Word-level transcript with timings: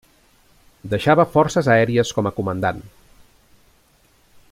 Deixava 0.93 1.27
Forces 1.35 1.69
Aèries 1.75 2.13
com 2.19 2.29
a 2.29 2.33
comandant. 2.39 2.81